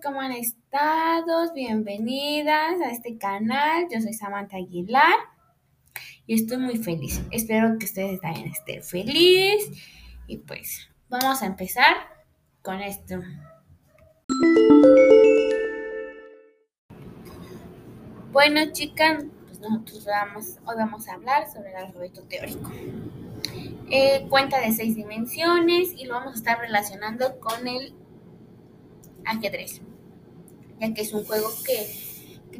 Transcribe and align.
¿cómo 0.00 0.20
han 0.20 0.30
estado? 0.30 1.52
Bienvenidas 1.52 2.80
a 2.80 2.90
este 2.92 3.18
canal. 3.18 3.88
Yo 3.92 4.00
soy 4.00 4.12
Samantha 4.12 4.58
Aguilar 4.58 5.16
y 6.24 6.36
estoy 6.36 6.58
muy 6.58 6.76
feliz. 6.76 7.20
Espero 7.32 7.76
que 7.76 7.86
ustedes 7.86 8.20
también 8.20 8.46
estén 8.46 8.84
felices. 8.84 9.76
Y 10.28 10.36
pues 10.38 10.88
vamos 11.08 11.42
a 11.42 11.46
empezar 11.46 11.96
con 12.62 12.80
esto. 12.80 13.20
Bueno, 18.30 18.72
chicas, 18.72 19.24
pues 19.46 19.58
nosotros 19.58 20.04
vamos, 20.04 20.58
hoy 20.64 20.76
vamos 20.76 21.08
a 21.08 21.14
hablar 21.14 21.50
sobre 21.52 21.70
el 21.70 21.76
alfabeto 21.76 22.22
teórico. 22.22 22.70
Eh, 23.90 24.26
cuenta 24.30 24.60
de 24.60 24.70
seis 24.70 24.94
dimensiones 24.94 25.92
y 25.92 26.04
lo 26.04 26.14
vamos 26.14 26.34
a 26.34 26.36
estar 26.36 26.60
relacionando 26.60 27.40
con 27.40 27.66
el 27.66 28.05
ajedrez, 29.26 29.80
ya 30.80 30.94
que 30.94 31.02
es 31.02 31.12
un 31.12 31.24
juego 31.24 31.48
que, 31.64 32.04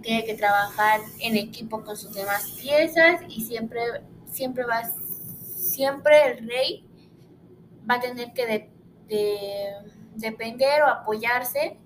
tiene 0.03 0.25
que 0.25 0.35
trabajar 0.35 1.01
en 1.21 1.37
equipo 1.37 1.83
con 1.83 1.97
sus 1.97 2.13
demás 2.13 2.55
piezas 2.61 3.23
y 3.29 3.41
siempre, 3.47 3.81
siempre 4.31 4.65
va, 4.65 4.83
siempre 5.57 6.33
el 6.33 6.47
rey 6.47 6.85
va 7.89 7.95
a 7.95 8.01
tener 8.01 8.35
que 8.35 8.69
depender 10.17 10.83
o 10.83 10.87
apoyarse 10.87 11.79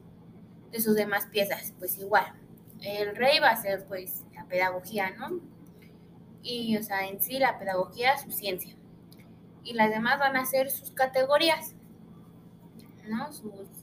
de 0.70 0.80
sus 0.80 0.94
demás 0.94 1.26
piezas, 1.26 1.72
pues 1.78 1.98
igual. 1.98 2.34
El 2.80 3.14
rey 3.14 3.38
va 3.38 3.50
a 3.50 3.62
ser 3.62 3.86
pues 3.86 4.24
la 4.34 4.46
pedagogía, 4.46 5.10
¿no? 5.10 5.40
Y, 6.42 6.76
o 6.76 6.82
sea, 6.82 7.06
en 7.06 7.20
sí 7.20 7.38
la 7.38 7.58
pedagogía 7.58 8.14
es 8.14 8.22
su 8.22 8.30
ciencia. 8.30 8.74
Y 9.62 9.74
las 9.74 9.90
demás 9.90 10.18
van 10.18 10.36
a 10.36 10.46
ser 10.46 10.70
sus 10.70 10.90
categorías, 10.90 11.74
¿no? 13.06 13.30
Sus 13.32 13.79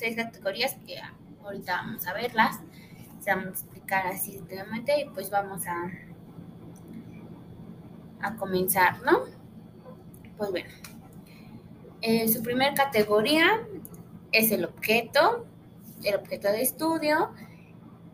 seis 0.00 0.16
categorías 0.16 0.76
que 0.86 0.96
ahorita 1.44 1.76
vamos 1.76 2.06
a 2.06 2.14
verlas, 2.14 2.58
se 3.20 3.30
vamos 3.30 3.48
a 3.48 3.50
explicar 3.50 4.06
así 4.06 4.32
simplemente 4.32 4.98
y 4.98 5.04
pues 5.10 5.28
vamos 5.28 5.66
a, 5.66 5.90
a 8.22 8.34
comenzar, 8.36 9.02
¿no? 9.02 9.24
Pues 10.38 10.50
bueno, 10.52 10.70
eh, 12.00 12.26
su 12.28 12.42
primera 12.42 12.72
categoría 12.72 13.60
es 14.32 14.52
el 14.52 14.64
objeto, 14.64 15.46
el 16.02 16.14
objeto 16.14 16.48
de 16.48 16.62
estudio, 16.62 17.32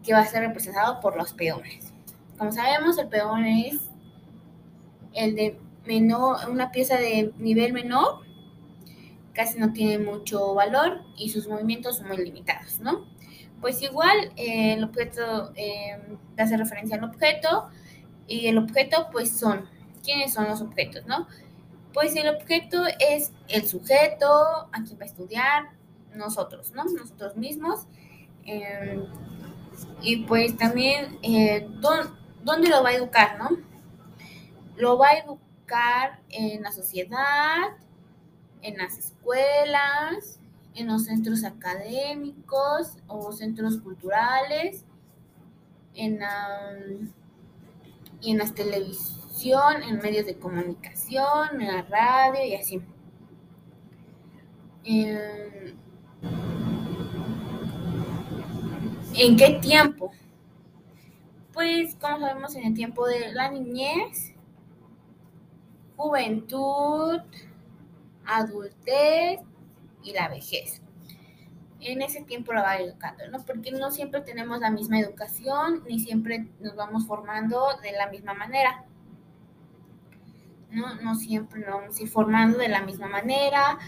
que 0.03 0.12
va 0.12 0.21
a 0.21 0.27
ser 0.27 0.43
representado 0.43 0.98
por 1.00 1.17
los 1.17 1.34
peones. 1.34 1.93
Como 2.37 2.50
sabemos, 2.50 2.98
el 2.98 3.06
peón 3.06 3.45
es 3.45 3.93
el 5.12 5.37
de 5.37 5.61
menor, 5.87 6.50
una 6.50 6.73
pieza 6.73 6.97
de 6.97 7.33
nivel 7.39 7.73
menor 7.73 8.25
casi 9.37 9.59
no 9.59 9.75
tiene 9.75 9.98
mucho 9.98 10.55
valor 10.55 11.03
y 11.15 11.29
sus 11.29 11.47
movimientos 11.47 11.98
son 11.98 12.09
muy 12.09 12.17
limitados, 12.17 12.81
¿no? 12.81 13.06
Pues 13.61 13.83
igual 13.83 14.33
eh, 14.37 14.73
el 14.73 14.84
objeto 14.84 15.53
eh, 15.55 15.98
hace 16.39 16.56
referencia 16.56 16.97
al 16.97 17.05
objeto 17.05 17.69
y 18.27 18.47
el 18.47 18.56
objeto 18.56 19.09
pues 19.12 19.39
son, 19.39 19.69
¿quiénes 20.03 20.33
son 20.33 20.47
los 20.48 20.62
objetos, 20.62 21.05
no? 21.05 21.28
Pues 21.93 22.17
el 22.17 22.28
objeto 22.28 22.84
es 22.98 23.33
el 23.48 23.67
sujeto, 23.67 24.27
a 24.73 24.83
quien 24.84 24.98
va 24.98 25.03
a 25.03 25.06
estudiar, 25.06 25.65
nosotros, 26.15 26.73
¿no? 26.73 26.84
Nosotros 26.84 27.37
mismos. 27.37 27.87
Em, 28.47 29.05
y 30.00 30.25
pues 30.25 30.56
también, 30.56 31.19
eh, 31.23 31.69
¿dónde 32.43 32.71
lo 32.71 32.83
va 32.83 32.89
a 32.89 32.95
educar, 32.95 33.39
no? 33.39 33.50
Lo 34.77 34.97
va 34.97 35.09
a 35.09 35.19
educar 35.19 36.21
en 36.31 36.62
la 36.62 36.73
sociedad, 36.73 37.77
en 38.62 38.78
las 38.78 38.99
escuelas, 38.99 40.41
en 40.75 40.89
los 40.89 41.05
centros 41.05 41.44
académicos 41.44 42.99
o 43.06 43.33
centros 43.33 43.78
culturales, 43.78 44.84
en, 45.94 46.21
y 48.21 48.33
en 48.33 48.39
las 48.39 48.55
televisión, 48.55 49.83
en 49.83 49.99
medios 49.99 50.27
de 50.27 50.39
comunicación, 50.39 51.61
en 51.61 51.66
la 51.69 51.83
radio 51.83 52.45
y 52.45 52.55
así. 52.55 52.83
Em, 54.84 55.77
¿En 59.15 59.37
qué 59.37 59.59
tiempo? 59.62 60.12
Pues 61.53 61.95
como 61.95 62.21
sabemos 62.21 62.55
en 62.55 62.66
el 62.66 62.75
tiempo 62.75 63.06
de 63.06 63.33
la 63.33 63.50
niñez, 63.50 64.34
juventud, 65.97 67.21
adultez 68.26 69.41
y 70.03 70.12
la 70.12 70.28
vejez. 70.28 70.82
En 71.81 72.03
ese 72.03 72.22
tiempo 72.22 72.53
lo 72.53 72.62
va 72.62 72.78
educando, 72.78 73.28
¿no? 73.31 73.44
Porque 73.44 73.70
no 73.70 73.91
siempre 73.91 74.20
tenemos 74.22 74.60
la 74.60 74.70
misma 74.70 74.98
educación, 74.98 75.84
ni 75.88 76.00
siempre 76.00 76.48
nos 76.60 76.75
vamos 76.75 77.06
formando 77.06 77.66
de 77.82 77.92
la 77.92 78.09
misma 78.09 78.34
manera. 78.34 78.84
No, 80.70 80.94
no 80.97 81.15
siempre 81.15 81.60
nos 81.60 81.70
vamos 81.70 81.98
a 81.98 82.03
ir 82.03 82.09
formando 82.09 82.59
de 82.59 82.69
la 82.69 82.82
misma 82.82 83.09
manera, 83.09 83.78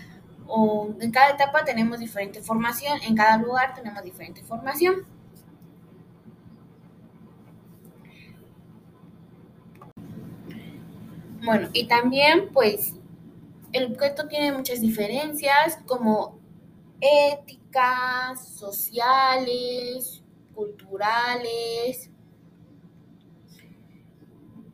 o 0.46 0.94
en 1.00 1.10
cada 1.10 1.30
etapa 1.30 1.64
tenemos 1.64 1.98
diferente 1.98 2.42
formación, 2.42 2.98
en 3.06 3.14
cada 3.14 3.36
lugar 3.36 3.74
tenemos 3.74 4.02
diferente 4.02 4.42
formación. 4.42 5.06
Bueno, 11.44 11.68
y 11.72 11.86
también 11.86 12.48
pues 12.52 12.94
el 13.72 13.92
objeto 13.92 14.28
tiene 14.28 14.52
muchas 14.52 14.80
diferencias 14.80 15.78
como 15.86 16.38
éticas, 17.00 18.48
sociales, 18.56 20.22
culturales, 20.54 22.10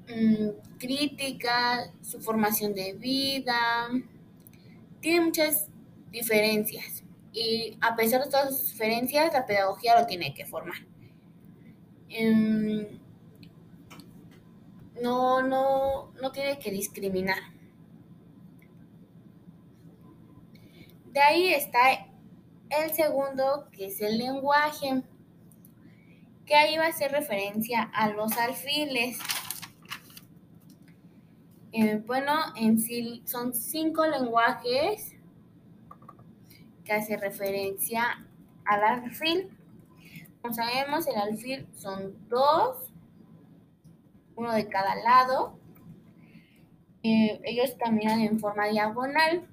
mm, 0.08 0.78
crítica, 0.78 1.92
su 2.02 2.20
formación 2.20 2.72
de 2.74 2.94
vida. 2.94 3.88
Tiene 5.00 5.26
muchas 5.26 5.68
diferencias 6.10 7.04
y 7.32 7.76
a 7.80 7.96
pesar 7.96 8.22
de 8.22 8.30
todas 8.30 8.56
sus 8.56 8.70
diferencias, 8.70 9.32
la 9.32 9.44
pedagogía 9.44 10.00
lo 10.00 10.06
tiene 10.06 10.32
que 10.32 10.46
formar. 10.46 10.78
Em, 12.08 12.86
no, 15.02 15.42
no, 15.42 16.12
no 16.22 16.32
tiene 16.32 16.58
que 16.60 16.70
discriminar. 16.70 17.53
De 21.14 21.20
ahí 21.20 21.54
está 21.54 22.08
el 22.70 22.90
segundo, 22.92 23.68
que 23.70 23.86
es 23.86 24.00
el 24.00 24.18
lenguaje, 24.18 25.04
que 26.44 26.56
ahí 26.56 26.76
va 26.76 26.86
a 26.86 26.88
hacer 26.88 27.12
referencia 27.12 27.82
a 27.94 28.08
los 28.08 28.36
alfiles. 28.36 29.20
Eh, 31.70 32.02
bueno, 32.04 32.32
en 32.56 32.80
sí 32.80 33.22
son 33.26 33.54
cinco 33.54 34.04
lenguajes 34.04 35.14
que 36.84 36.92
hace 36.92 37.16
referencia 37.16 38.26
al 38.64 38.82
alfil. 38.82 39.56
Como 40.42 40.52
sabemos, 40.52 41.06
el 41.06 41.14
alfil 41.14 41.68
son 41.76 42.28
dos, 42.28 42.92
uno 44.34 44.52
de 44.52 44.68
cada 44.68 44.96
lado. 44.96 45.60
Eh, 47.04 47.40
ellos 47.44 47.76
caminan 47.78 48.20
en 48.20 48.40
forma 48.40 48.66
diagonal. 48.66 49.48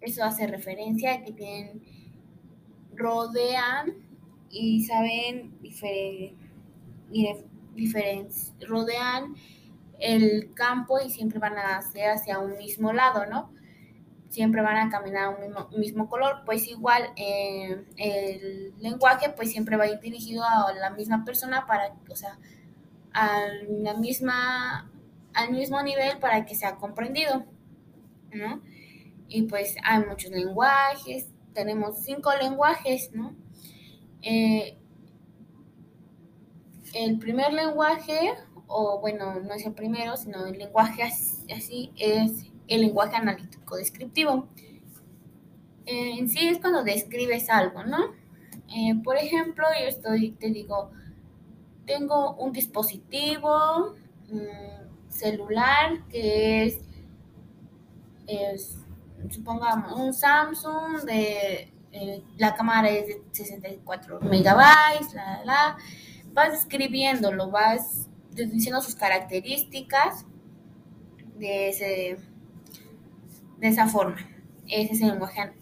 Eso 0.00 0.24
hace 0.24 0.46
referencia 0.46 1.14
a 1.14 1.22
que 1.22 1.32
tienen, 1.32 1.82
rodean 2.94 3.94
y 4.50 4.84
saben 4.84 5.58
rodean 8.66 9.34
el 9.98 10.52
campo 10.54 10.98
y 11.00 11.10
siempre 11.10 11.38
van 11.38 11.58
a 11.58 11.78
hacer 11.78 12.10
hacia 12.10 12.38
un 12.38 12.56
mismo 12.56 12.92
lado, 12.92 13.26
¿no? 13.26 13.52
Siempre 14.28 14.60
van 14.62 14.76
a 14.76 14.90
caminar 14.90 15.36
un 15.36 15.80
mismo, 15.80 16.08
color, 16.08 16.42
pues 16.44 16.68
igual 16.68 17.10
eh, 17.16 17.84
el 17.96 18.74
lenguaje 18.78 19.30
pues 19.30 19.50
siempre 19.50 19.76
va 19.76 19.84
a 19.84 19.90
ir 19.90 20.00
dirigido 20.00 20.44
a 20.44 20.72
la 20.74 20.90
misma 20.90 21.24
persona 21.24 21.66
para, 21.66 21.94
o 22.10 22.14
sea, 22.16 22.38
a 23.12 23.40
la 23.68 23.94
misma, 23.94 24.90
al 25.32 25.50
mismo 25.52 25.82
nivel 25.82 26.18
para 26.18 26.44
que 26.44 26.54
sea 26.54 26.76
comprendido, 26.76 27.44
¿no? 28.32 28.62
Y 29.28 29.42
pues 29.42 29.76
hay 29.84 30.04
muchos 30.04 30.30
lenguajes, 30.30 31.28
tenemos 31.52 32.02
cinco 32.02 32.30
lenguajes, 32.40 33.10
¿no? 33.12 33.34
Eh, 34.22 34.78
el 36.94 37.18
primer 37.18 37.52
lenguaje, 37.52 38.32
o 38.66 39.00
bueno, 39.00 39.40
no 39.40 39.54
es 39.54 39.66
el 39.66 39.74
primero, 39.74 40.16
sino 40.16 40.46
el 40.46 40.58
lenguaje 40.58 41.02
así, 41.02 41.92
es 41.96 42.46
el 42.66 42.80
lenguaje 42.80 43.16
analítico 43.16 43.76
descriptivo. 43.76 44.48
Eh, 45.86 46.18
en 46.18 46.28
sí 46.28 46.48
es 46.48 46.58
cuando 46.58 46.82
describes 46.82 47.48
algo, 47.50 47.84
¿no? 47.84 48.12
Eh, 48.74 48.94
por 49.02 49.16
ejemplo, 49.16 49.64
yo 49.80 49.88
estoy, 49.88 50.32
te 50.32 50.50
digo, 50.50 50.90
tengo 51.86 52.34
un 52.36 52.52
dispositivo 52.52 53.94
mm, 54.30 55.08
celular 55.08 56.06
que 56.08 56.64
es, 56.64 56.80
es 58.26 58.78
supongamos, 59.30 59.92
un 59.92 60.12
Samsung 60.12 61.02
de 61.04 61.72
eh, 61.92 62.22
la 62.36 62.54
cámara 62.54 62.88
es 62.90 63.06
de 63.06 63.22
64 63.32 64.20
megabytes, 64.20 65.14
la, 65.14 65.44
la, 65.44 65.76
vas 66.32 66.54
escribiéndolo, 66.54 67.50
vas 67.50 68.08
diciendo 68.30 68.80
sus 68.80 68.94
características 68.94 70.26
de, 71.36 71.68
ese, 71.70 72.18
de 73.58 73.68
esa 73.68 73.86
forma. 73.86 74.18
Ese 74.66 74.92
es 74.92 75.00
el 75.00 75.08
lenguaje 75.08 75.52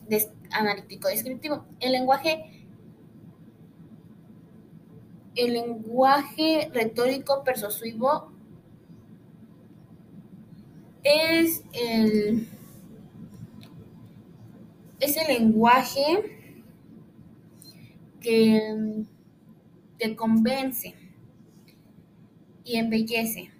analítico 0.50 1.08
descriptivo. 1.08 1.64
El 1.80 1.92
lenguaje, 1.92 2.66
el 5.36 5.52
lenguaje 5.52 6.70
retórico 6.72 7.44
persuasivo 7.44 8.32
es 11.04 11.62
el, 11.72 12.48
es 15.00 15.16
el 15.16 15.26
lenguaje 15.28 16.52
que 18.20 19.04
te 19.98 20.16
convence 20.16 20.94
y 22.64 22.76
embellece. 22.76 23.50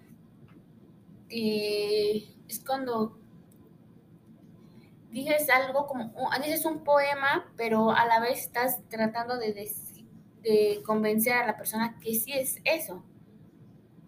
Eh, 1.29 2.29
es 2.49 2.61
cuando 2.65 3.19
dices 5.11 5.49
algo 5.51 5.87
como, 5.87 6.13
dices 6.45 6.65
un 6.65 6.85
poema, 6.85 7.53
pero 7.57 7.91
a 7.91 8.07
la 8.07 8.21
vez 8.21 8.41
estás 8.41 8.81
tratando 8.89 9.39
de, 9.39 9.71
de 10.43 10.83
convencer 10.85 11.35
a 11.35 11.47
la 11.47 11.57
persona 11.57 11.99
que 12.01 12.15
sí 12.15 12.33
es 12.33 12.61
eso. 12.65 13.05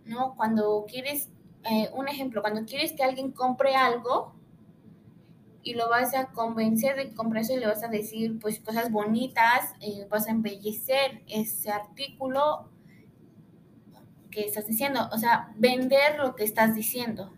¿No? 0.04 0.34
Cuando 0.36 0.86
quieres, 0.88 1.28
eh, 1.70 1.90
un 1.94 2.08
ejemplo, 2.08 2.40
cuando 2.40 2.64
quieres 2.64 2.92
que 2.94 3.02
alguien 3.02 3.30
compre 3.32 3.74
algo 3.74 4.37
y 5.68 5.74
lo 5.74 5.90
vas 5.90 6.14
a 6.14 6.28
convencer 6.28 6.96
de 6.96 7.12
comprar 7.12 7.42
eso 7.42 7.52
y 7.52 7.58
le 7.58 7.66
vas 7.66 7.84
a 7.84 7.88
decir 7.88 8.38
pues 8.40 8.58
cosas 8.58 8.90
bonitas, 8.90 9.74
eh, 9.82 10.06
vas 10.08 10.26
a 10.26 10.30
embellecer 10.30 11.22
ese 11.28 11.70
artículo 11.70 12.70
que 14.30 14.46
estás 14.46 14.66
diciendo, 14.66 15.10
o 15.12 15.18
sea, 15.18 15.52
vender 15.56 16.16
lo 16.16 16.34
que 16.34 16.44
estás 16.44 16.74
diciendo. 16.74 17.34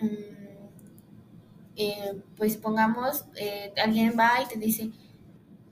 Mm, 0.00 0.34
eh, 1.76 2.20
pues 2.36 2.56
pongamos, 2.56 3.26
eh, 3.36 3.72
alguien 3.76 4.14
va 4.18 4.42
y 4.42 4.46
te 4.52 4.58
dice, 4.58 4.90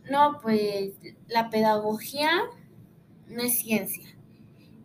no, 0.08 0.38
pues 0.40 0.92
la 1.26 1.50
pedagogía 1.50 2.30
no 3.26 3.42
es 3.42 3.58
ciencia. 3.58 4.16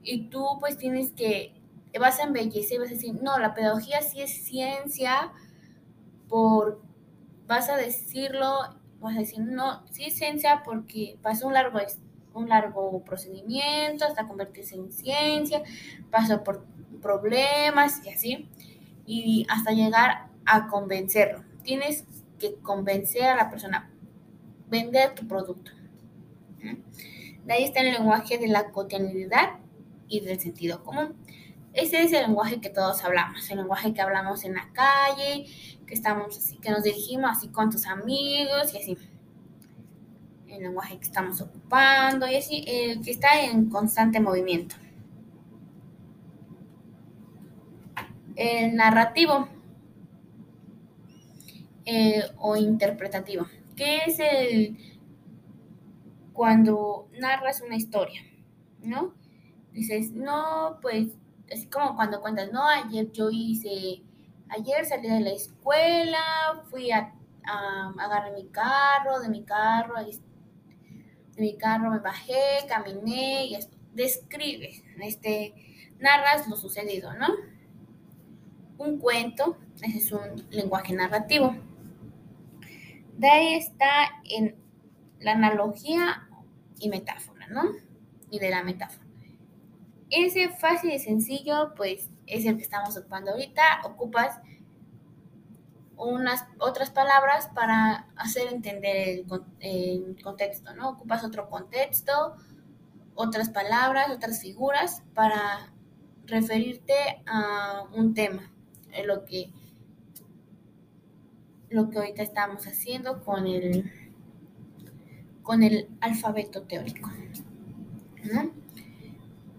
Y 0.02 0.30
tú 0.30 0.44
pues 0.60 0.80
tienes 0.80 1.12
que, 1.12 1.57
vas 2.00 2.20
a 2.20 2.24
embellecer, 2.24 2.80
vas 2.80 2.90
a 2.90 2.94
decir, 2.94 3.16
no, 3.22 3.38
la 3.40 3.54
pedagogía 3.54 4.02
sí 4.02 4.22
es 4.22 4.32
ciencia, 4.44 5.32
por, 6.28 6.82
vas 7.48 7.70
a 7.70 7.78
decirlo, 7.78 8.78
vas 9.00 9.16
a 9.16 9.20
decir, 9.20 9.40
no, 9.40 9.86
sí 9.92 10.06
es 10.06 10.16
ciencia 10.16 10.64
porque 10.64 11.18
pasó 11.22 11.48
un 11.48 11.54
largo, 11.54 11.80
un 12.34 12.50
largo 12.50 13.04
procedimiento 13.04 14.06
hasta 14.06 14.28
convertirse 14.28 14.76
en 14.76 14.92
ciencia, 14.92 15.64
pasó 16.12 16.44
por 16.44 16.66
problemas 17.02 18.06
y 18.06 18.10
así, 18.10 18.50
y 19.06 19.46
hasta 19.50 19.72
llegar 19.72 20.28
a 20.46 20.68
convencerlo. 20.68 21.44
Tienes 21.64 22.06
que 22.40 22.56
convencer 22.56 23.24
a 23.24 23.36
la 23.36 23.50
persona, 23.50 23.90
vender 24.70 25.16
tu 25.16 25.28
producto. 25.28 25.72
De 27.46 27.54
ahí 27.54 27.64
está 27.64 27.80
el 27.82 27.94
lenguaje 27.94 28.38
de 28.38 28.48
la 28.48 28.72
cotidianidad 28.72 29.60
y 30.08 30.20
del 30.20 30.40
sentido 30.40 30.84
común. 30.84 31.16
Ese 31.78 32.02
es 32.02 32.12
el 32.12 32.24
lenguaje 32.24 32.60
que 32.60 32.72
todos 32.72 33.04
hablamos, 33.04 33.48
el 33.52 33.58
lenguaje 33.58 33.94
que 33.94 34.02
hablamos 34.02 34.44
en 34.44 34.56
la 34.56 34.68
calle, 34.74 35.46
que 35.86 35.94
estamos 35.94 36.36
así, 36.36 36.58
que 36.58 36.72
nos 36.72 36.82
dirigimos 36.82 37.30
así 37.38 37.50
con 37.50 37.70
tus 37.70 37.86
amigos 37.86 38.74
y 38.74 38.78
así. 38.80 38.98
El 40.48 40.64
lenguaje 40.64 40.98
que 40.98 41.04
estamos 41.04 41.40
ocupando 41.40 42.28
y 42.28 42.36
así, 42.36 42.66
el 42.68 43.00
que 43.04 43.12
está 43.12 43.40
en 43.44 43.70
constante 43.70 44.20
movimiento. 44.20 44.76
El 48.36 48.76
narrativo 48.76 49.48
eh, 51.86 52.24
o 52.40 52.56
interpretativo, 52.56 53.46
que 53.76 53.98
es 53.98 54.20
el 54.20 54.80
cuando 56.34 57.08
narras 57.20 57.62
una 57.62 57.76
historia, 57.76 58.22
¿no? 58.82 59.14
Dices, 59.74 60.12
no, 60.12 60.80
pues, 60.82 61.10
así 61.52 61.68
como 61.68 61.96
cuando 61.96 62.22
cuentas, 62.22 62.52
no, 62.52 62.66
ayer 62.68 63.12
yo 63.12 63.30
hice, 63.32 64.04
ayer 64.50 64.86
salí 64.86 65.10
de 65.10 65.20
la 65.20 65.32
escuela, 65.32 66.64
fui 66.70 66.92
a, 66.92 67.14
agarré 68.00 68.32
mi 68.32 68.48
carro, 68.50 69.20
de 69.20 69.30
mi 69.30 69.44
carro, 69.44 69.96
de 69.98 71.42
mi 71.42 71.58
carro 71.58 71.92
me 71.92 72.00
bajé, 72.00 72.66
caminé 72.68 73.46
y 73.46 73.56
esto. 73.56 73.78
Describes, 73.94 74.84
este, 75.02 75.56
narras 76.00 76.48
lo 76.48 76.56
sucedido, 76.56 77.14
¿no? 77.14 77.28
Un 78.78 79.00
cuento, 79.00 79.58
ese 79.82 79.98
es 79.98 80.12
un 80.12 80.46
lenguaje 80.52 80.94
narrativo. 80.94 81.56
De 83.18 83.30
ahí 83.30 83.56
está 83.56 84.22
en 84.30 84.56
la 85.20 85.32
analogía 85.32 86.28
y 86.80 86.90
metáfora, 86.90 87.48
¿no? 87.48 87.64
Y 88.30 88.38
de 88.38 88.52
la 88.52 88.64
metáfora. 88.64 89.07
Ese 90.10 90.50
fácil 90.50 90.92
y 90.92 91.00
sencillo, 91.00 91.74
pues 91.76 92.10
es 92.26 92.46
el 92.46 92.56
que 92.58 92.64
estamos 92.64 92.96
ocupando 92.98 93.32
ahorita. 93.32 93.82
Ocupas 93.86 94.40
unas 95.98 96.46
otras 96.60 96.92
palabras 96.92 97.50
para 97.54 98.08
hacer 98.16 98.48
entender 98.54 99.26
el, 99.60 100.22
contexto, 100.24 100.74
¿no? 100.76 100.90
Ocupas 100.90 101.24
otro 101.24 101.50
contexto, 101.50 102.36
otras 103.16 103.50
palabras, 103.50 104.10
otras 104.12 104.42
figuras 104.42 105.04
para 105.14 105.74
referirte 106.26 106.94
a 107.26 107.84
un 107.94 108.14
tema, 108.14 108.52
lo 109.06 109.26
que 109.26 109.52
lo 111.70 111.90
que 111.90 111.98
ahorita 111.98 112.24
estamos 112.24 112.66
haciendo 112.66 113.24
con 113.26 113.46
el, 113.46 113.92
con 115.44 115.64
el 115.64 115.90
alfabeto 116.00 116.62
teórico. 116.62 117.10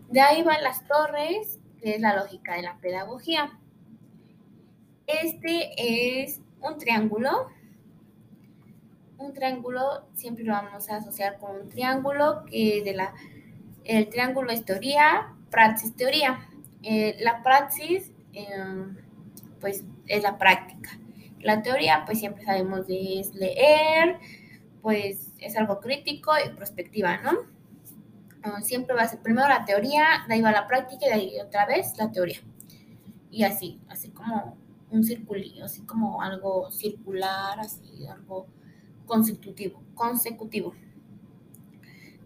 De 0.08 0.20
ahí 0.20 0.42
van 0.42 0.62
las 0.62 0.86
torres, 0.86 1.58
que 1.80 1.94
es 1.94 2.00
la 2.00 2.16
lógica 2.16 2.54
de 2.54 2.62
la 2.62 2.78
pedagogía. 2.78 3.58
Este 5.06 6.22
es 6.22 6.40
un 6.60 6.78
triángulo. 6.78 7.48
Un 9.18 9.32
triángulo 9.32 10.08
siempre 10.14 10.44
lo 10.44 10.52
vamos 10.52 10.88
a 10.88 10.96
asociar 10.96 11.38
con 11.38 11.62
un 11.62 11.68
triángulo 11.68 12.44
que 12.46 12.82
de 12.82 12.94
la 12.94 13.14
el 13.84 14.08
triángulo 14.10 14.50
es 14.50 14.64
teoría, 14.64 15.34
praxis 15.50 15.96
teoría. 15.96 16.46
Eh, 16.82 17.16
la 17.20 17.42
praxis 17.42 18.12
em, 18.32 18.96
pues 19.60 19.84
es 20.06 20.22
la 20.22 20.38
práctica 20.38 20.90
la 21.40 21.62
teoría, 21.62 22.02
pues 22.04 22.18
siempre 22.18 22.44
sabemos 22.44 22.86
de 22.86 23.20
es 23.20 23.34
leer, 23.34 24.18
pues 24.82 25.32
es 25.38 25.56
algo 25.56 25.80
crítico 25.80 26.32
y 26.44 26.50
prospectiva, 26.50 27.18
¿no? 27.18 27.57
Ah, 28.42 28.60
siempre 28.62 28.94
va 28.94 29.02
a 29.02 29.08
ser 29.08 29.20
primero 29.20 29.48
la 29.48 29.64
teoría, 29.64 30.24
de 30.28 30.34
ahí 30.34 30.40
va 30.42 30.52
la 30.52 30.66
práctica 30.66 31.06
y 31.06 31.08
de 31.08 31.14
ahí 31.14 31.40
otra 31.40 31.66
vez 31.66 31.96
la 31.98 32.10
teoría. 32.10 32.38
Y 33.30 33.44
así, 33.44 33.80
así 33.88 34.10
como 34.10 34.56
un 34.90 35.04
circulillo, 35.04 35.64
así 35.64 35.82
como 35.82 36.22
algo 36.22 36.70
circular, 36.70 37.58
así 37.60 38.06
algo 38.06 38.46
consecutivo, 39.06 39.82
consecutivo. 39.94 40.74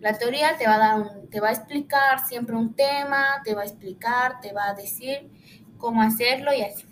La 0.01 0.19
teoría 0.19 0.57
te 0.59 0.67
va 0.67 0.75
a 0.75 0.79
dar 0.79 1.21
te 1.31 1.41
va 1.41 1.49
a 1.49 1.53
explicar 1.53 2.27
siempre 2.27 2.57
un 2.57 2.75
tema, 2.75 3.41
te 3.45 3.55
va 3.55 3.63
a 3.63 3.65
explicar, 3.65 4.41
te 4.41 4.53
va 4.53 4.69
a 4.69 4.75
decir 4.75 5.31
cómo 5.79 6.03
hacerlo 6.03 6.53
y 6.53 6.63
así 6.63 6.87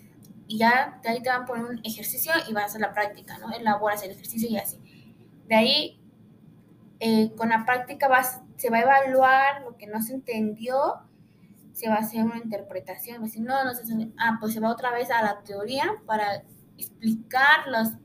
y 0.50 0.58
ya 0.58 0.98
de 1.04 1.08
ahí 1.08 1.22
te 1.22 1.30
van 1.30 1.42
a 1.42 1.46
poner 1.46 1.64
un 1.64 1.80
ejercicio 1.84 2.32
y 2.48 2.52
vas 2.52 2.64
a 2.64 2.66
hacer 2.66 2.80
la 2.80 2.92
práctica, 2.92 3.38
¿no? 3.38 3.52
Elaboras 3.52 4.02
el 4.02 4.10
ejercicio 4.10 4.50
y 4.50 4.56
así. 4.58 4.78
De 5.46 5.54
ahí, 5.54 5.99
eh, 7.00 7.32
con 7.34 7.48
la 7.48 7.64
práctica 7.64 8.08
se 8.56 8.70
va 8.70 8.78
a 8.78 8.82
evaluar 8.82 9.62
lo 9.62 9.76
que 9.78 9.86
no 9.86 10.02
se 10.02 10.14
entendió, 10.14 11.00
se 11.72 11.88
va 11.88 11.94
a 11.96 12.00
hacer 12.00 12.22
una 12.24 12.36
interpretación, 12.36 13.22
va 13.24 13.40
no, 13.40 13.64
no 13.64 13.74
se 13.74 13.84
ah, 14.18 14.36
pues 14.38 14.52
se 14.52 14.60
va 14.60 14.70
otra 14.70 14.92
vez 14.92 15.10
a 15.10 15.22
la 15.22 15.42
teoría 15.42 15.94
para 16.04 16.44
explicar 16.76 17.66
las 17.68 17.96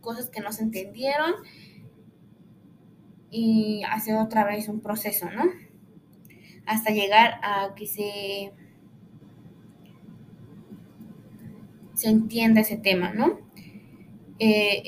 cosas 0.00 0.30
que 0.30 0.40
no 0.40 0.50
se 0.52 0.62
entendieron 0.62 1.34
y 3.30 3.82
hacer 3.84 4.16
otra 4.16 4.44
vez 4.44 4.68
un 4.68 4.80
proceso, 4.80 5.28
¿no? 5.30 5.44
Hasta 6.64 6.90
llegar 6.90 7.40
a 7.42 7.74
que 7.74 7.86
se 7.86 8.52
se 11.92 12.08
entienda 12.08 12.60
ese 12.60 12.76
tema, 12.76 13.12
¿no? 13.12 13.40
Eh, 14.38 14.82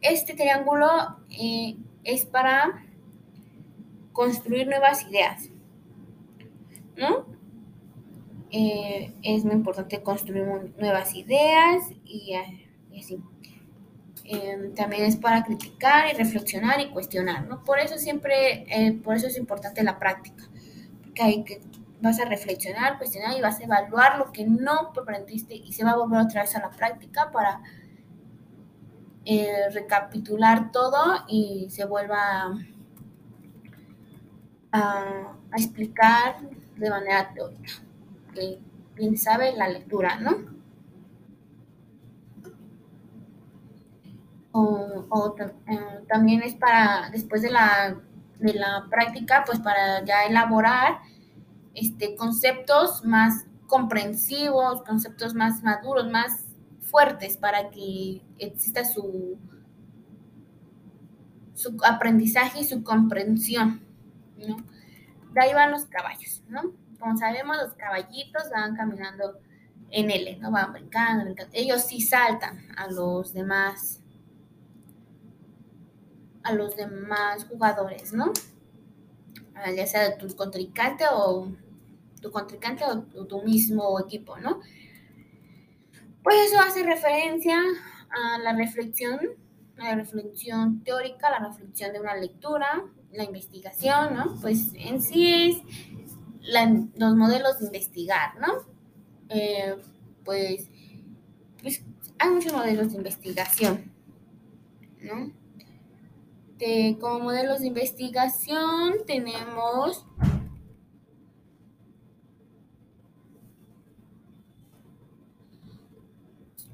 este 0.00 0.34
triángulo 0.34 0.88
eh, 1.30 1.76
es 2.04 2.24
para 2.24 2.84
construir 4.12 4.66
nuevas 4.66 5.06
ideas, 5.08 5.50
¿no? 6.96 7.26
Eh, 8.50 9.12
es 9.22 9.44
muy 9.44 9.54
importante 9.54 10.02
construir 10.02 10.44
nuevas 10.78 11.14
ideas 11.14 11.84
y, 12.04 12.34
así. 12.98 13.22
Em, 14.24 14.74
también 14.74 15.04
es 15.04 15.16
para 15.16 15.42
criticar 15.42 16.12
y 16.12 16.16
reflexionar 16.16 16.80
y 16.80 16.90
cuestionar, 16.90 17.46
¿no? 17.46 17.64
Por 17.64 17.78
eso 17.78 17.96
siempre, 17.96 18.66
eh, 18.68 18.92
por 18.92 19.16
eso 19.16 19.26
es 19.26 19.38
importante 19.38 19.82
la 19.82 19.98
práctica, 19.98 20.44
porque 21.02 21.22
hay 21.22 21.44
que, 21.44 21.60
vas 22.00 22.20
a 22.20 22.26
reflexionar, 22.26 22.98
cuestionar 22.98 23.36
y 23.36 23.40
vas 23.40 23.60
a 23.60 23.64
evaluar 23.64 24.18
lo 24.18 24.30
que 24.32 24.44
no 24.44 24.92
aprendiste 25.00 25.54
y 25.54 25.72
se 25.72 25.84
va 25.84 25.92
a 25.92 25.96
volver 25.96 26.20
otra 26.20 26.42
vez 26.42 26.54
a 26.56 26.60
la 26.60 26.70
práctica 26.70 27.30
para 27.32 27.62
eh, 29.30 29.68
recapitular 29.74 30.72
todo 30.72 31.24
y 31.28 31.66
se 31.68 31.84
vuelva 31.84 32.58
a, 34.72 35.34
explicar 35.52 36.36
de 36.76 36.88
manera 36.88 37.30
teórica, 37.34 37.72
que 38.32 38.58
bien 38.94 39.18
sabe 39.18 39.54
la 39.54 39.68
lectura, 39.68 40.18
¿no? 40.18 40.30
o, 44.52 45.36
eh, 45.38 46.04
también 46.08 46.42
es 46.42 46.54
para, 46.54 47.10
después 47.10 47.42
de 47.42 47.50
la, 47.50 48.00
de 48.38 48.54
la 48.54 48.86
práctica, 48.88 49.44
pues 49.44 49.58
para 49.58 50.02
ya 50.06 50.24
elaborar 50.24 51.00
este, 51.74 52.16
conceptos 52.16 53.04
más 53.04 53.44
comprensivos, 53.66 54.82
conceptos 54.84 55.34
más 55.34 55.62
maduros, 55.62 56.10
más 56.10 56.47
fuertes 56.88 57.36
para 57.36 57.70
que 57.70 58.22
exista 58.38 58.84
su, 58.84 59.38
su 61.54 61.76
aprendizaje 61.84 62.60
y 62.60 62.64
su 62.64 62.82
comprensión, 62.82 63.82
¿no? 64.36 64.56
De 65.32 65.40
ahí 65.40 65.54
van 65.54 65.70
los 65.70 65.86
caballos, 65.86 66.42
¿no? 66.48 66.72
Como 66.98 67.16
sabemos, 67.16 67.56
los 67.56 67.74
caballitos 67.74 68.50
van 68.50 68.74
caminando 68.74 69.38
en 69.90 70.10
L, 70.10 70.36
¿no? 70.38 70.50
Van 70.50 70.72
brincando, 70.72 71.24
brincando. 71.24 71.52
Ellos 71.54 71.82
sí 71.82 72.00
saltan 72.00 72.66
a 72.76 72.90
los 72.90 73.32
demás 73.32 74.00
a 76.44 76.52
los 76.52 76.76
demás 76.76 77.44
jugadores, 77.44 78.12
¿no? 78.12 78.32
Ah, 79.54 79.70
ya 79.70 79.86
sea 79.86 80.16
tu 80.16 80.34
contrincante 80.34 81.04
o 81.12 81.52
tu 82.22 82.30
contrincante 82.30 82.84
o 82.84 83.26
tu 83.26 83.42
mismo 83.42 84.00
equipo, 84.00 84.38
¿no? 84.38 84.60
Pues 86.28 86.52
eso 86.52 86.60
hace 86.60 86.82
referencia 86.82 87.56
a 88.10 88.38
la 88.40 88.52
reflexión, 88.52 89.18
la 89.76 89.94
reflexión 89.94 90.84
teórica, 90.84 91.30
la 91.30 91.38
reflexión 91.38 91.94
de 91.94 92.00
una 92.00 92.16
lectura, 92.16 92.84
la 93.12 93.24
investigación, 93.24 94.12
¿no? 94.12 94.36
Pues 94.42 94.74
en 94.74 95.00
sí 95.00 95.32
es 95.32 95.56
los 96.96 97.16
modelos 97.16 97.60
de 97.60 97.64
investigar, 97.64 98.38
¿no? 98.40 98.58
Eh, 99.30 99.74
pues, 100.22 100.68
pues 101.62 101.82
hay 102.18 102.28
muchos 102.28 102.52
modelos 102.52 102.90
de 102.90 102.98
investigación, 102.98 103.90
¿no? 105.00 105.32
como 107.00 107.20
modelos 107.20 107.60
de 107.60 107.68
investigación 107.68 108.96
tenemos 109.06 110.04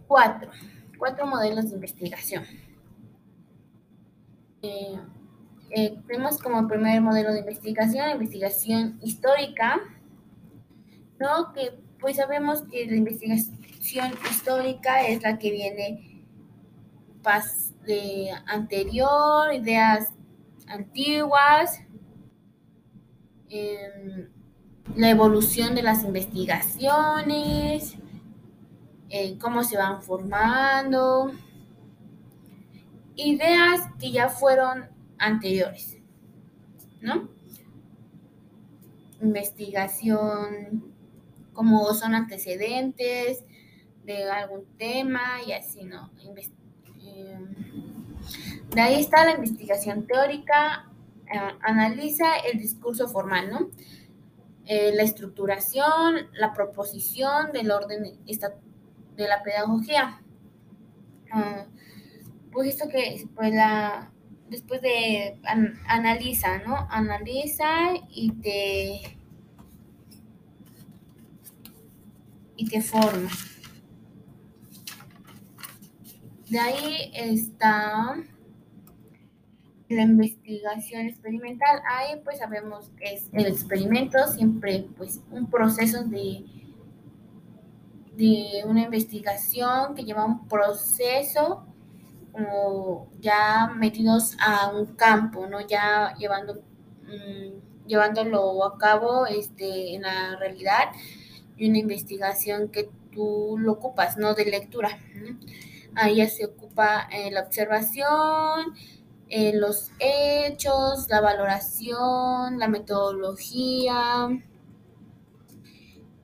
cuatro, 0.07 0.51
cuatro 0.99 1.27
modelos 1.27 1.71
de 1.71 1.75
investigación. 1.77 2.45
Eh, 4.63 4.99
eh, 5.71 5.99
tenemos 6.07 6.39
como 6.39 6.67
primer 6.69 7.01
modelo 7.01 7.33
de 7.33 7.41
investigación, 7.41 8.11
investigación 8.11 8.99
histórica, 9.03 9.81
¿no? 11.19 11.53
Que 11.53 11.83
pues 12.01 12.17
sabemos 12.17 12.63
que 12.63 12.87
la 12.87 12.97
investigación 12.97 14.13
histórica 14.31 15.07
es 15.07 15.23
la 15.23 15.39
que 15.39 15.51
viene 15.51 16.15
de 17.87 18.31
anterior, 18.47 19.55
ideas 19.55 20.13
antiguas, 20.67 21.81
em, 23.49 24.29
la 24.97 25.11
evolución 25.11 25.75
de 25.75 25.83
las 25.83 26.05
investigaciones, 26.05 27.97
cómo 29.41 29.63
se 29.63 29.77
van 29.77 30.03
formando, 30.03 31.31
ideas 33.17 33.83
que 33.99 34.11
ya 34.11 34.29
fueron 34.29 34.89
anteriores, 35.19 35.99
¿no? 37.01 37.29
Investigación, 39.23 40.93
como 41.53 41.95
son 41.95 42.15
antecedentes 42.15 43.45
de 44.05 44.31
algún 44.31 44.65
tema 44.77 45.43
y 45.47 45.53
así, 45.53 45.85
¿no? 45.85 46.11
de 48.75 48.81
ahí 48.81 49.01
está 49.01 49.25
la 49.25 49.33
investigación 49.33 50.07
teórica, 50.07 50.91
eh, 51.33 51.39
analiza 51.61 52.37
el 52.51 52.59
discurso 52.59 53.09
formal, 53.09 53.51
¿no? 53.51 53.71
Eh, 54.67 54.93
la 54.95 55.03
estructuración, 55.03 56.29
la 56.33 56.53
proposición 56.55 57.53
del 57.53 57.71
orden 57.71 58.19
de 59.17 59.29
la 59.29 59.43
pedagogía. 59.43 60.21
Ah, 61.33 61.67
pues 62.53 62.69
esto 62.69 62.89
que 62.89 63.27
pues 63.35 63.53
la 63.53 64.11
después 64.49 64.81
de 64.83 65.39
analiza, 65.87 66.59
¿no? 66.59 66.87
Analiza 66.91 67.95
y 68.09 68.31
te 68.33 69.19
y 72.57 72.69
te 72.69 72.81
forma. 72.81 73.29
De 76.49 76.59
ahí 76.61 77.11
está 77.15 78.17
la 79.89 80.03
investigación 80.03 81.07
experimental. 81.07 81.81
Ahí 81.89 82.21
pues 82.23 82.39
sabemos 82.39 82.91
que 82.97 83.15
es 83.15 83.29
el 83.33 83.47
experimento, 83.47 84.19
siempre 84.29 84.87
pues 84.97 85.21
un 85.31 85.51
proceso 85.51 86.05
de, 86.05 86.45
de 88.17 88.63
una 88.67 88.83
investigación 88.83 89.95
que 89.95 90.05
lleva 90.05 90.25
un 90.25 90.47
proceso 90.49 91.67
como 92.33 93.09
ya 93.21 93.73
metidos 93.77 94.37
a 94.41 94.71
un 94.71 94.87
campo, 94.97 95.47
¿no? 95.47 95.61
Ya 95.67 96.15
llevando, 96.19 96.55
mm, 97.05 97.87
llevándolo 97.87 98.65
a 98.65 98.77
cabo 98.77 99.27
este, 99.27 99.95
en 99.95 100.03
la 100.03 100.37
realidad 100.37 100.91
y 101.57 101.69
una 101.69 101.79
investigación 101.79 102.69
que 102.71 102.91
tú 103.13 103.57
lo 103.59 103.73
ocupas, 103.73 104.17
no 104.17 104.35
de 104.35 104.47
lectura. 104.47 104.99
Ahí 105.95 106.17
ya 106.17 106.29
se 106.29 106.47
ocupa 106.47 107.09
eh, 107.13 107.31
la 107.31 107.43
observación, 107.43 108.75
eh, 109.29 109.53
los 109.55 109.93
hechos, 110.01 111.09
la 111.09 111.21
valoración, 111.21 112.59
la 112.59 112.67
metodología. 112.69 114.29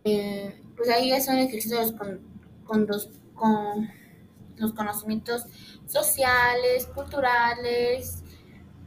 Eh, 0.02 0.60
pues 0.80 0.96
ahí 0.96 1.20
son 1.20 1.36
ejercicios 1.36 1.92
con, 1.92 2.22
con, 2.64 2.88
con 3.34 3.90
los 4.56 4.72
conocimientos 4.72 5.44
sociales, 5.84 6.86
culturales, 6.94 8.24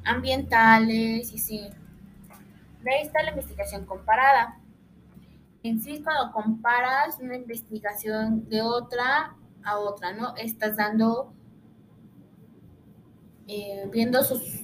ambientales 0.04 1.32
y 1.32 1.38
sí. 1.38 1.70
De 2.82 2.96
ahí 2.96 3.04
está 3.04 3.22
la 3.22 3.30
investigación 3.30 3.86
comparada. 3.86 4.60
En 5.62 5.84
sí, 5.84 6.02
cuando 6.04 6.32
comparas 6.32 7.20
una 7.20 7.36
investigación 7.36 8.50
de 8.50 8.64
otra, 8.64 9.36
a 9.64 9.78
otra, 9.78 10.14
¿no? 10.14 10.36
Estás 10.36 10.78
dando, 10.78 11.32
eh, 13.48 13.88
viendo 13.92 14.20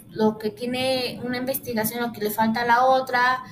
lo 0.09 0.39
que 0.39 0.49
tiene 0.49 1.21
una 1.23 1.37
investigación, 1.37 2.01
lo 2.01 2.11
que 2.11 2.21
le 2.21 2.31
falta 2.31 2.63
a 2.63 2.65
la 2.65 2.85
otra, 2.85 3.43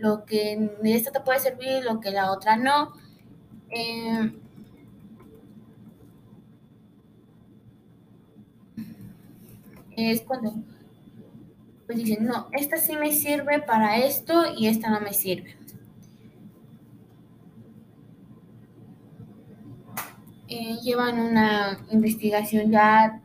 lo 0.00 0.24
que 0.24 0.70
esta 0.84 1.12
te 1.12 1.20
puede 1.20 1.40
servir, 1.40 1.84
lo 1.84 2.00
que 2.00 2.10
la 2.10 2.32
otra 2.32 2.56
no. 2.56 2.92
Eh, 3.70 4.32
es 9.96 10.22
cuando 10.22 10.54
pues 11.86 11.98
dicen, 11.98 12.24
no, 12.24 12.48
esta 12.52 12.76
sí 12.76 12.96
me 12.96 13.12
sirve 13.12 13.60
para 13.60 13.98
esto 13.98 14.44
y 14.56 14.68
esta 14.68 14.90
no 14.90 15.00
me 15.00 15.12
sirve. 15.12 15.56
Eh, 20.48 20.78
llevan 20.82 21.20
una 21.20 21.84
investigación 21.90 22.70
ya 22.70 23.20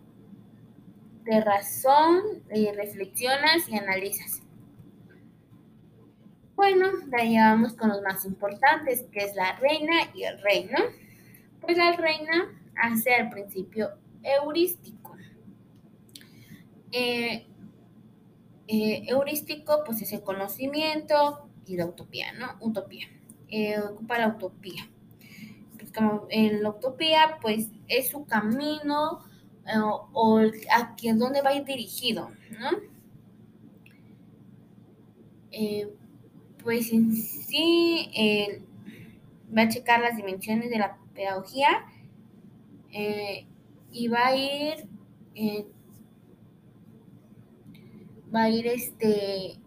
de 1.23 1.41
razón, 1.41 2.21
y 2.53 2.71
reflexionas 2.71 3.67
y 3.67 3.77
analizas. 3.77 4.44
Bueno, 6.55 6.87
ya 7.11 7.23
llevamos 7.23 7.73
con 7.73 7.89
los 7.89 8.01
más 8.01 8.25
importantes, 8.25 9.05
que 9.11 9.19
es 9.19 9.35
la 9.35 9.57
reina 9.57 9.93
y 10.13 10.23
el 10.23 10.41
reino. 10.41 10.77
Pues 11.61 11.77
la 11.77 11.91
reina 11.93 12.51
hace 12.75 13.13
al 13.13 13.29
principio 13.29 13.89
heurístico. 14.23 15.15
Eh, 16.91 17.45
eh, 18.67 19.03
heurístico, 19.07 19.83
pues 19.85 20.01
es 20.01 20.13
el 20.13 20.23
conocimiento 20.23 21.49
y 21.65 21.77
la 21.77 21.85
utopía, 21.85 22.33
¿no? 22.33 22.55
Utopía. 22.59 23.07
ocupa 23.91 24.17
la 24.17 24.29
utopía 24.29 24.89
como 25.95 26.27
en 26.29 26.61
la 26.61 26.69
utopía, 26.69 27.37
pues 27.41 27.69
es 27.87 28.09
su 28.09 28.25
camino 28.25 29.23
o, 30.13 30.39
a 30.71 30.95
quién 30.95 31.17
dónde 31.17 31.41
va 31.41 31.53
ir 31.55 31.65
dirigido, 31.65 32.29
¿no? 32.59 32.69
Eh, 36.65 36.71
pues 36.73 36.91
en 36.91 37.15
sí 37.15 38.09
va 39.55 39.63
a 39.63 39.69
checar 39.69 40.01
las 40.01 40.17
dimensiones 40.17 40.71
de 40.71 40.79
la 40.79 40.97
pedagogía 41.13 41.85
eh, 42.91 43.45
y 43.91 44.07
va 44.07 44.27
a 44.27 44.35
ir 44.35 44.87
eh, 45.35 45.67
va 48.33 48.43
a 48.43 48.49
ir 48.49 48.65
este 48.67 49.59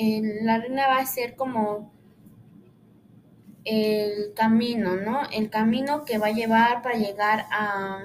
la 0.00 0.58
reina 0.58 0.86
va 0.86 0.98
a 0.98 1.06
ser 1.06 1.34
como 1.34 1.90
el 3.64 4.32
camino, 4.34 4.94
¿no? 4.94 5.22
El 5.32 5.50
camino 5.50 6.04
que 6.04 6.18
va 6.18 6.28
a 6.28 6.32
llevar 6.32 6.82
para 6.82 6.96
llegar 6.96 7.46
a, 7.50 8.04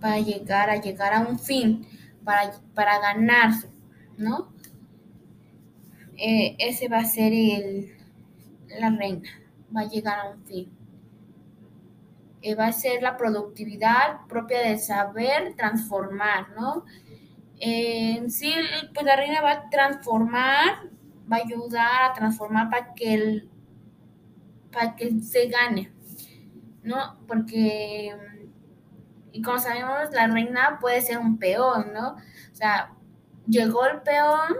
para 0.00 0.18
llegar 0.18 0.70
a 0.70 0.76
llegar 0.76 1.12
a 1.12 1.20
un 1.20 1.38
fin, 1.38 1.86
para, 2.24 2.52
para 2.74 3.14
¿no? 4.16 4.52
Eh, 6.16 6.56
ese 6.58 6.88
va 6.88 6.98
a 6.98 7.04
ser 7.04 7.32
el, 7.32 7.96
la 8.78 8.90
reina, 8.90 9.28
va 9.74 9.82
a 9.82 9.88
llegar 9.88 10.18
a 10.18 10.30
un 10.30 10.44
fin. 10.44 10.70
Eh, 12.42 12.54
va 12.54 12.66
a 12.66 12.72
ser 12.72 13.02
la 13.02 13.16
productividad 13.16 14.26
propia 14.28 14.60
del 14.60 14.78
saber 14.78 15.54
transformar, 15.56 16.50
¿no? 16.56 16.84
En 17.58 18.30
sí, 18.30 18.52
pues 18.92 19.06
la 19.06 19.16
reina 19.16 19.40
va 19.40 19.52
a 19.52 19.70
transformar, 19.70 20.90
va 21.30 21.36
a 21.36 21.40
ayudar 21.40 22.10
a 22.10 22.12
transformar 22.12 22.68
para 22.68 22.94
que 22.94 23.14
el, 23.14 23.48
para 24.70 24.94
que 24.94 25.20
se 25.22 25.46
gane, 25.46 25.90
¿no? 26.82 27.18
Porque, 27.26 28.14
y 29.34 29.42
como 29.42 29.58
sabemos, 29.58 30.12
la 30.12 30.28
reina 30.28 30.78
puede 30.80 31.00
ser 31.00 31.18
un 31.18 31.38
peón, 31.38 31.92
¿no? 31.92 32.10
O 32.12 32.54
sea, 32.54 32.94
llegó 33.48 33.84
el 33.84 34.00
peón 34.02 34.54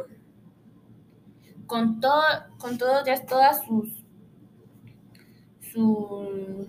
con 1.69 2.01
todo, 2.01 2.25
con 2.59 2.77
todo, 2.77 3.05
ya 3.07 3.25
todas 3.25 3.65
sus, 3.65 4.05
su, 5.61 6.69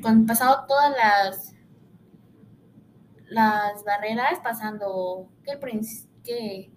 con 0.00 0.26
pasado 0.26 0.64
todas 0.68 0.92
las 0.96 1.54
las 3.26 3.82
barreras 3.82 4.38
pasando 4.40 5.28
que 5.42 5.50
el 5.50 5.80
que 6.22 6.70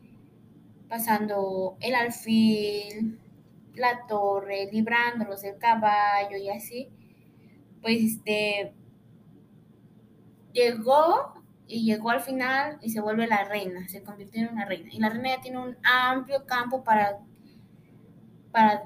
pasando 0.89 1.77
el 1.81 1.93
alfil, 1.93 3.19
la 3.75 4.07
torre, 4.07 4.69
librándolos 4.71 5.43
del 5.43 5.59
caballo 5.59 6.35
y 6.35 6.49
así, 6.49 6.89
pues 7.79 8.01
este 8.01 8.73
llegó 10.53 11.33
y 11.67 11.85
llegó 11.85 12.09
al 12.09 12.21
final 12.21 12.77
y 12.81 12.89
se 12.89 12.99
vuelve 12.99 13.27
la 13.27 13.45
reina, 13.45 13.87
se 13.87 14.03
convirtió 14.03 14.41
en 14.41 14.49
una 14.49 14.65
reina. 14.65 14.89
Y 14.91 14.99
la 14.99 15.09
reina 15.09 15.35
ya 15.35 15.41
tiene 15.41 15.57
un 15.57 15.77
amplio 15.83 16.45
campo 16.45 16.83
para, 16.83 17.19
para, 18.51 18.83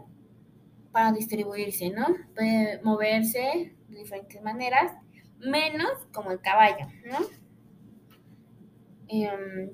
para 0.91 1.11
distribuirse, 1.11 1.89
¿no? 1.89 2.05
Puede 2.35 2.81
moverse 2.83 3.75
de 3.87 3.97
diferentes 3.97 4.41
maneras, 4.43 4.93
menos 5.39 5.89
como 6.13 6.31
el 6.31 6.39
caballo, 6.41 6.87
¿no? 7.05 7.17
Em, 9.07 9.71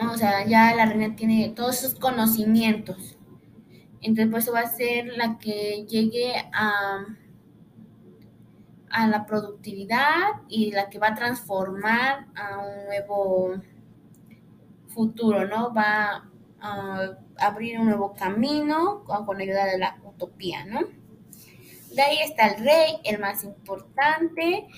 ¿no? 0.00 0.12
O 0.12 0.16
sea, 0.16 0.46
ya 0.46 0.74
la 0.74 0.86
reina 0.86 1.14
tiene 1.14 1.52
todos 1.54 1.78
sus 1.78 1.94
conocimientos. 1.94 3.18
Entonces, 4.00 4.28
pues 4.32 4.44
eso 4.44 4.52
va 4.52 4.60
a 4.60 4.66
ser 4.66 5.06
la 5.16 5.38
que 5.38 5.86
llegue 5.88 6.34
a, 6.52 7.04
a 8.92 9.06
la 9.06 9.24
productividad 9.26 10.42
y 10.48 10.70
la 10.70 10.90
que 10.90 10.98
va 10.98 11.08
a 11.08 11.14
transformar 11.14 12.26
a 12.34 12.58
un 12.58 12.84
nuevo 12.84 13.54
futuro, 14.88 15.46
¿no? 15.46 15.72
Va 15.72 16.28
a 16.60 17.16
abrir 17.38 17.80
un 17.80 17.86
nuevo 17.86 18.12
camino 18.12 19.02
con, 19.04 19.40
ayuda 19.40 19.64
de 19.64 19.78
la 19.78 19.98
utopía, 20.04 20.64
¿no? 20.66 20.80
De 21.94 22.02
ahí 22.02 22.18
está 22.22 22.48
el 22.48 22.64
rey, 22.64 22.98
el 23.04 23.18
más 23.18 23.44
importante, 23.44 24.68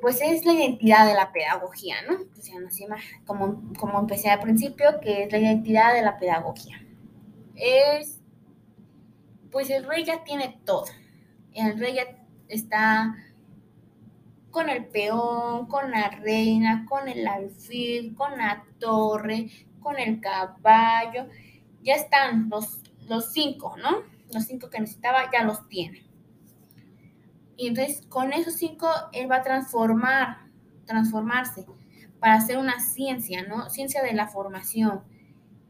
pues 0.00 0.20
es 0.22 0.44
la 0.44 0.52
identidad 0.54 1.06
de 1.06 1.14
la 1.14 1.32
pedagogía, 1.32 1.96
¿no? 2.08 2.18
Como, 3.26 3.72
como 3.78 4.00
empecé 4.00 4.30
al 4.30 4.40
principio, 4.40 5.00
que 5.00 5.24
es 5.24 5.32
la 5.32 5.38
identidad 5.38 5.94
de 5.94 6.02
la 6.02 6.18
pedagogía. 6.18 6.80
Es, 7.54 8.20
pues 9.50 9.68
el 9.70 9.84
rey 9.84 10.04
ya 10.04 10.24
tiene 10.24 10.60
todo. 10.64 10.86
El 11.52 11.78
rey 11.78 11.94
ya 11.94 12.19
está 12.50 13.16
con 14.50 14.68
el 14.68 14.86
peón, 14.86 15.66
con 15.66 15.90
la 15.90 16.10
reina, 16.10 16.84
con 16.88 17.08
el 17.08 17.26
alfil, 17.26 18.14
con 18.14 18.36
la 18.36 18.64
torre, 18.78 19.50
con 19.80 19.98
el 19.98 20.20
caballo. 20.20 21.26
Ya 21.82 21.94
están 21.94 22.50
los, 22.50 22.80
los 23.08 23.32
cinco, 23.32 23.76
¿no? 23.76 24.02
Los 24.32 24.44
cinco 24.44 24.68
que 24.68 24.80
necesitaba 24.80 25.30
ya 25.32 25.44
los 25.44 25.66
tiene. 25.68 26.04
Y 27.56 27.68
entonces 27.68 28.04
con 28.06 28.32
esos 28.32 28.54
cinco 28.54 28.88
él 29.12 29.30
va 29.30 29.36
a 29.36 29.42
transformar, 29.42 30.38
transformarse 30.86 31.66
para 32.18 32.34
hacer 32.34 32.58
una 32.58 32.80
ciencia, 32.80 33.44
¿no? 33.44 33.70
Ciencia 33.70 34.02
de 34.02 34.12
la 34.12 34.28
formación. 34.28 35.02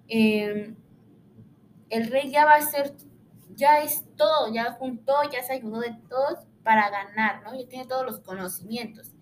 Em, 0.09 0.75
el 1.91 2.11
rey 2.11 2.31
ya 2.31 2.45
va 2.45 2.55
a 2.55 2.63
ser, 2.63 2.95
ya 3.55 3.81
es 3.81 4.05
todo, 4.17 4.53
ya 4.53 4.73
juntó, 4.73 5.15
ya 5.31 5.43
se 5.43 5.53
ayudó 5.53 5.81
de 5.81 5.97
todos 6.09 6.50
para 6.63 6.91
ganar, 6.91 7.43
¿no? 7.43 7.59
Ya 7.59 7.69
tiene 7.69 7.87
todos 7.87 8.05
los 8.05 8.21
conocimientos. 8.21 9.13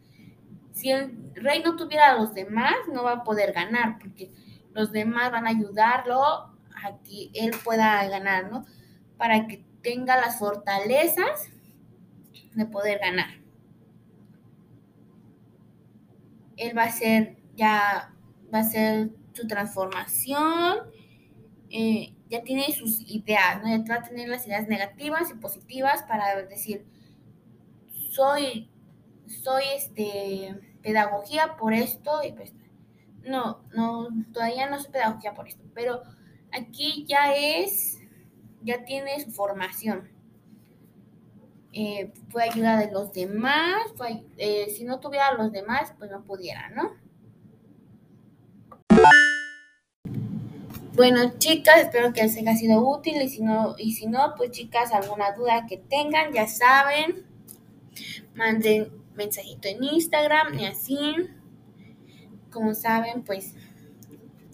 Si 0.73 0.91
el 0.91 1.33
rey 1.35 1.63
no 1.63 1.77
tuviera 1.77 2.13
a 2.13 2.17
los 2.17 2.35
demás, 2.35 2.75
no 2.93 3.03
va 3.03 3.13
a 3.13 3.25
poder 3.25 3.53
ganar, 3.53 3.99
porque 3.99 4.31
los 4.73 4.93
demás 4.93 5.33
van 5.33 5.47
a 5.47 5.51
ayudarlo 5.51 6.23
a 6.23 6.99
que 7.05 7.31
él 7.35 7.53
pueda 7.65 8.07
ganar, 8.09 8.51
¿no? 8.51 8.65
Para 9.17 9.47
que 9.47 9.65
tenga 9.83 10.17
las 10.17 10.39
fortalezas 10.39 11.51
de 12.55 12.67
poder 12.67 12.99
ganar. 12.99 13.31
Él 16.57 16.77
va 16.77 16.85
a 16.85 16.91
ser 16.91 17.37
ya, 17.57 18.13
va 18.53 18.61
a 18.61 18.65
ser 18.65 19.11
su 19.33 19.47
transformación, 19.47 20.79
eh, 21.71 22.15
ya 22.31 22.43
tiene 22.43 22.73
sus 22.73 23.01
ideas, 23.09 23.63
¿no? 23.63 23.69
Ya 23.69 23.83
va 23.89 24.01
a 24.01 24.09
tener 24.09 24.29
las 24.29 24.47
ideas 24.47 24.69
negativas 24.69 25.31
y 25.31 25.35
positivas 25.35 26.03
para 26.05 26.43
decir, 26.43 26.85
soy, 28.19 28.69
soy 29.45 29.63
este, 29.77 30.59
pedagogía 30.83 31.57
por 31.57 31.73
esto 31.73 32.21
y 32.25 32.33
pues, 32.33 32.53
no, 33.23 33.63
no, 33.73 34.09
todavía 34.33 34.69
no 34.69 34.81
soy 34.81 34.91
pedagogía 34.91 35.35
por 35.35 35.47
esto, 35.47 35.63
pero 35.73 36.03
aquí 36.53 37.05
ya 37.07 37.33
es, 37.33 37.99
ya 38.63 38.85
tiene 38.85 39.21
su 39.21 39.31
formación 39.31 40.19
eh, 41.73 42.13
fue 42.31 42.43
ayuda 42.43 42.77
de 42.79 42.91
los 42.91 43.13
demás, 43.13 43.83
eh, 44.37 44.67
si 44.77 44.85
no 44.85 44.99
tuviera 44.99 45.35
los 45.35 45.53
demás, 45.53 45.93
pues 45.97 46.11
no 46.11 46.25
pudiera, 46.25 46.71
¿no? 46.71 46.97
Bueno, 50.95 51.39
chicas, 51.39 51.79
espero 51.79 52.13
que 52.13 52.23
les 52.23 52.37
haya 52.37 52.57
sido 52.57 52.81
útil 52.81 53.23
y 53.23 53.29
si 53.29 53.43
no, 53.43 53.77
y 53.79 53.93
si 53.93 54.07
no, 54.07 54.35
pues 54.37 54.51
chicas, 54.51 54.93
alguna 54.93 55.31
duda 55.33 55.67
que 55.69 55.77
tengan, 55.77 56.33
ya 56.33 56.49
saben, 56.49 57.28
manden 58.39 58.91
mensajito 59.15 59.69
en 59.69 59.83
Instagram 59.85 60.59
y 60.59 60.65
así. 60.65 61.29
Como 62.51 62.75
saben, 62.75 63.25
pues 63.25 63.55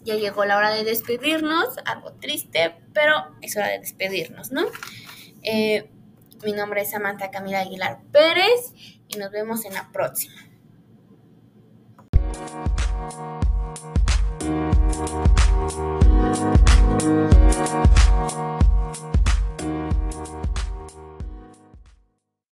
ya 0.03 0.15
llegó 0.15 0.43
la 0.43 0.57
hora 0.57 0.71
de 0.71 0.83
despedirnos, 0.83 1.77
algo 1.85 2.13
triste, 2.13 2.75
pero 2.93 3.13
es 3.41 3.55
hora 3.55 3.69
de 3.69 3.79
despedirnos, 3.79 4.51
¿no? 4.51 4.65
Eh, 5.43 5.89
mi 6.43 6.51
nombre 6.51 6.81
es 6.81 6.91
Samantha 6.91 7.31
Camila 7.31 7.61
Aguilar 7.61 8.01
Pérez 8.11 8.73
y 9.07 9.17
nos 9.17 9.31
vemos 9.31 9.63
en 9.65 9.73
la 9.73 9.89
próxima. 9.91 10.35